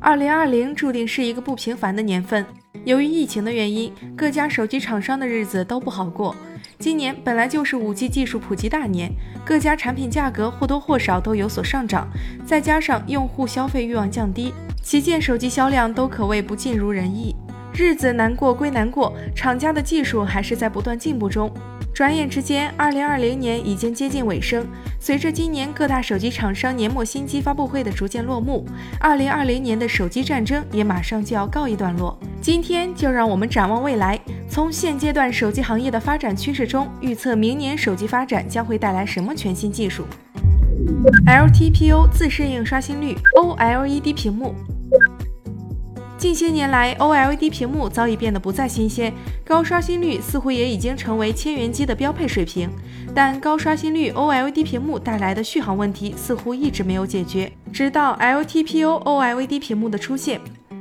[0.00, 2.46] 二零二零注定是一个不平凡的年份。
[2.84, 6.34] 由于疫情的原因，各家手机厂商的日子都不好过。
[6.78, 9.10] 今年本来就是五 G 技术普及大年，
[9.44, 12.08] 各家产品价格或多或少都有所上涨，
[12.46, 17.34] 再加上用户消费欲望降低，旗舰手机销量都可谓不尽如人意。
[17.74, 21.52] 日子难过归难过，厂家的技术还是在不断进步中。
[21.92, 24.64] 转眼之间，二零二零年已经接近尾声。
[25.00, 28.66] 随着今年各大手机厂商年末新机发布会的逐渐落幕，
[29.00, 32.18] 二零二零年的手机战争也马上就要告一段落。
[32.40, 40.04] 今天就让我们展望未来，从现阶段手机行业的发展趋势中预测明年手机发展将会带来什么全新技术。
[41.26, 44.54] LTPO 自适应刷新率 OLED 屏幕。
[46.18, 49.14] 近些年来，OLED 屏幕早已变得不再新鲜，
[49.44, 52.68] 高刷新率似乎也已经成为千元机的标配水平。
[53.14, 60.40] 但高刷新率 OLED 屏幕带来的续航问题似乎一直没有解决，直到 LTPO OLED 屏幕的出现。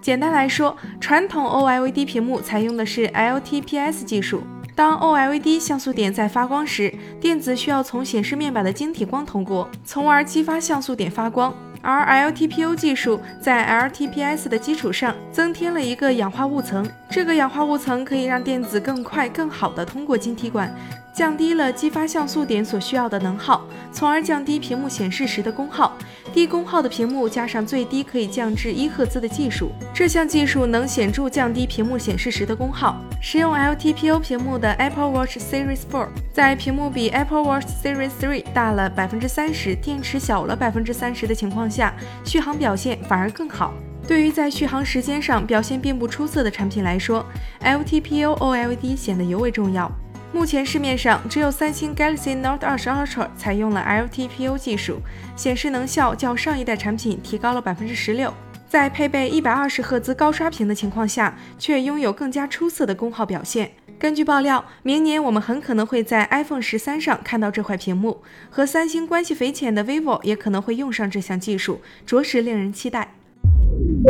[0.00, 4.42] 简单来说，传统 OLED 屏幕采用的是 LTPS 技术。
[4.78, 11.52] 当 OLED 像素点在发光时，电子需要从显示面板的晶体光通过，从而激发像素点发光。
[11.82, 20.72] 而 LTPO 技术在 LTPS 的基础上增添了一个氧化物层，这个氧化物层可以让电子更快、更好地通过晶体管。
[21.18, 25.98] 降低了激发像素点所需要的能耗，从而降低屏幕显示时的功耗。
[26.32, 33.02] 低功耗的屏幕加上最低可以降至一赫兹的技术，这项技术能显著降低屏幕显示时的功耗。
[33.20, 41.92] 使用 LTPO 屏幕的 Apple Watch Series 4，在屏幕比 Apple Watch Series 3大了百分之三十，电池小了百分之三十的情况下，
[42.24, 43.74] 续航表现反而更好。
[44.06, 47.26] 对于在续航时间上表现并不出色的产品来说
[47.64, 49.90] ，LTPO OLED 显得尤为重要。
[50.30, 55.00] 目前市面上只有三星 Galaxy Note 20 Ultra 采用了 LTPO 技术，
[55.34, 58.32] 显示能效较上一代产品提高了百分之十六，
[58.68, 63.70] 在配备一百二十赫兹高刷屏的情况下，却拥有更加出色的功耗表现。
[63.98, 73.14] 根据爆料，明年我们很可能会在 iPhone 十三上看到这块屏幕，和三星关系匪浅的 vivo 也可能会用上这项技术，着实令人期待。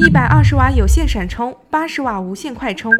[0.00, 2.90] 一百二十瓦有线闪充，八十瓦无线快充。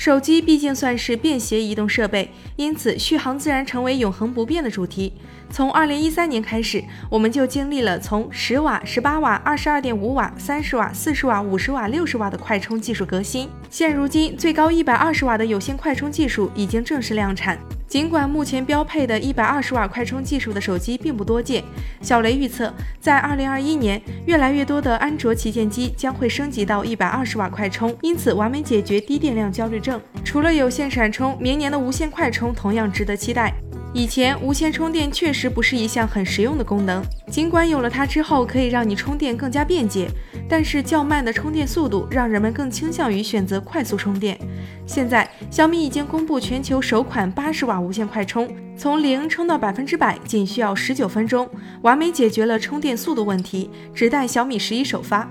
[0.00, 5.12] 手机毕竟算是便携移动设备，因此续航自然成为永恒不变的主题。
[5.50, 13.46] 从二零一三年开始，我们就经历了从十瓦、十八瓦、二十二点五瓦、三十瓦、四十瓦、五十瓦、六十瓦的快充技术革新。
[13.68, 17.58] 现如今，最高一百二十瓦的有线快充技术已经正式量产。
[17.90, 21.60] 尽管目前标配的一百二十瓦快充技术的手机并不多见，
[22.00, 30.00] 小雷预测，在二零二一年，越来越多的安卓旗舰机将会升级到一百二十瓦快充，因此完美解决低电量焦虑症。
[30.24, 33.52] 除了有线闪充，明年的无线快充同样值得期待。
[33.92, 40.08] 以前无线充电确实不是一项很实用的功能，尽管有了它之后可以让你充电更加便捷，
[40.50, 44.36] 但是较慢的充电速度让人们更倾向于选择快速充电。
[44.84, 51.48] 现在小米已经公布全球首款八十瓦无线快充，从零充到百分之百仅需要十九分钟，
[51.82, 55.30] 完美解决了充电速度问题，只待小米十一首发。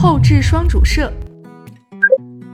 [0.00, 1.12] 后置双主摄，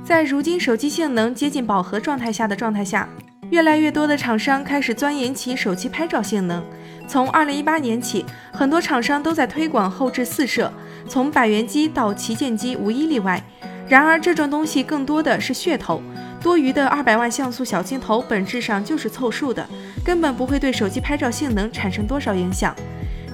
[0.04, 3.08] 在如今手机性能接近饱和状态下的状态下。
[3.54, 6.60] 越来越多的厂商开始钻研起手机拍照性能。
[7.06, 10.72] 从二零一八年起，很多厂商都在推广后置四摄，
[11.08, 13.40] 从百元机到旗舰机无一例外。
[13.86, 16.02] 然而，这种东西更多的是噱头，
[16.42, 19.64] 多余的二百万像素小镜头本质上就是凑数的，
[20.04, 22.74] 根本不会对手机拍照性能产生多少影响。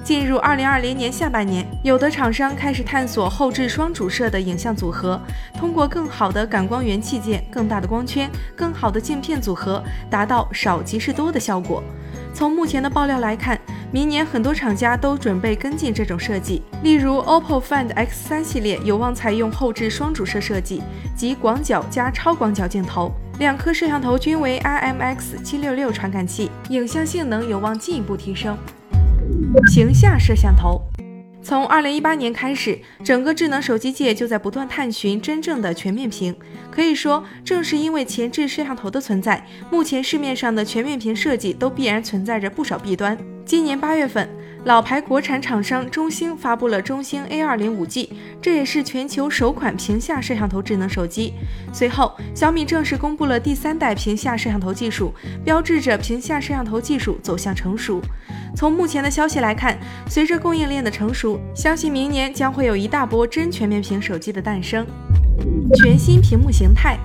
[0.03, 5.19] 进入二零二零年下半年，有的厂商开始探索后置双主摄的影像组合，
[5.53, 11.83] 通过更好的感光元器件、更大的光圈、更好的镜片组合，达到少即是多的效果。
[12.33, 13.59] 从目前的爆料来看，
[13.91, 20.81] 明年很多厂家都准备跟进这种设计，例如 OPPO Find X3 系列有望采用后置双主摄设计，
[21.15, 28.57] 即广角加超广角镜头，两颗摄像头均为 IMX766 传感器，影像性能有望进一步提升。
[29.59, 30.81] 屏下摄像头，
[31.43, 36.33] 从二零一八年开始，整个智能手机界就在不断探寻真正的全面屏。
[36.71, 43.17] 可以说，正是因为前置摄像头的存在，目前市面上的全面屏设计都必然存在着不少弊端。
[43.45, 44.27] 今年八月份。
[44.65, 48.09] 老牌国产厂商中兴发布了中兴 A20 5G，
[48.39, 51.33] 这也是全球首款屏下摄像头智能手机。
[51.73, 55.11] 随后，小米正式公布了第三代屏下摄像头技术，
[55.43, 57.99] 标志着屏下摄像头技术走向成熟。
[58.55, 59.75] 从目前的消息来看，
[60.07, 64.85] 随着供应链的成熟，相信明年将会有一大波真全面屏手机的诞生。
[65.73, 66.99] 全新屏幕形态。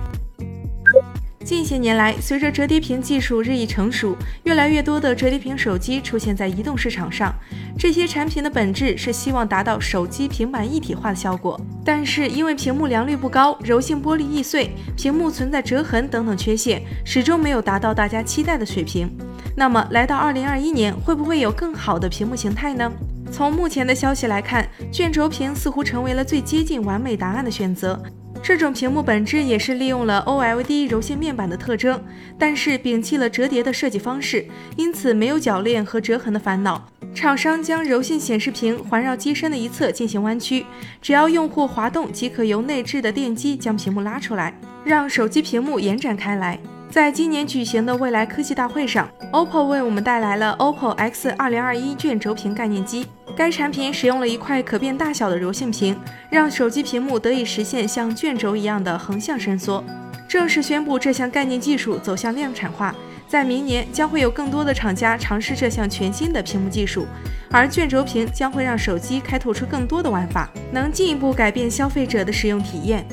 [1.46, 7.32] 近些年来，随着折叠屏技术日益成熟，越来越多的折叠屏手机出现在移动市场上。
[7.78, 19.08] 这些产品的本质是希望达到手机、平板一体化的效果，但是因为屏幕良率不高、柔性玻璃易碎、屏幕存在折痕等等缺陷，始终没有达到大家期待的水平。
[19.54, 22.90] 那么，来到二零二一年，会不会有更好的屏幕形态呢？
[23.30, 28.02] 从目前的消息来看，卷轴屏似乎成为了最接近完美答案的选择。
[28.46, 32.00] 这种屏幕本质也是利用了 OLED 柔性面板的特征，
[32.38, 34.46] 但是摒弃了折叠的设计方式，
[34.76, 36.88] 因此没有铰链和折痕的烦恼。
[37.12, 40.64] 厂商将柔性显示屏环绕机身的一侧进行弯曲，
[41.02, 46.56] 只要用户滑动即可由内置的电机将屏幕拉出来，让手机屏幕延展开来。
[46.88, 53.06] 在今年举行的未来科技大会上，OPPO 为我们带来了 OPPO X 2021卷轴屏概念机。
[53.36, 55.94] 该产品使用了一块可变大小的柔性屏，
[56.30, 59.84] 让手机屏幕得以实现像卷轴一样的横向伸缩。
[60.26, 62.94] 正式宣布这项概念技术走向量产化，
[63.28, 67.06] 在明年将会有更多的厂家尝试这项全新的屏幕技术，
[67.50, 73.06] 而卷轴屏将会让手机开拓出更多的玩法，能进一步改变消费者的使用体验。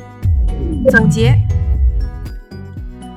[0.90, 1.36] 总结。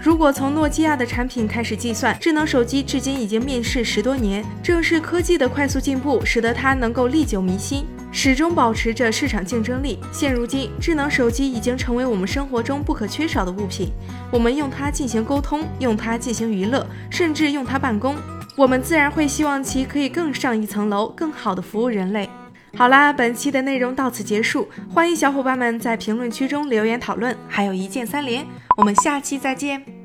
[0.06, 4.44] 如果从诺基亚的产品开始计算，智能手机至今已经面世十多年。
[4.62, 9.98] 正是科技的快速进步，使得它能够历久弥新，始终保持着市场竞争力。
[10.12, 13.90] 现如今，智能手机已经成为我们生活中不可缺少的物品。
[14.30, 18.14] 我们用它进行沟通，用它进行娱乐，甚至用它办公。
[18.56, 22.30] 我们自然会希望其可以更上一层楼，更好的服务人类。
[22.76, 28.46] 好啦，本期的内容到此结束，欢迎小伙伴们在评论区中留言讨论，还有一键三连。
[28.76, 29.95] 我们下期再见。